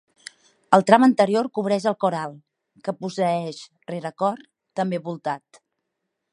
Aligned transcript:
El 0.77 0.85
tram 0.87 1.03
anterior 1.07 1.49
cobreix 1.57 1.85
el 1.91 1.97
cor 2.05 2.17
alt, 2.21 2.41
que 2.87 2.95
posseeix 3.03 3.61
rerecor 3.93 4.43
també 4.81 5.05
voltat. 5.11 5.65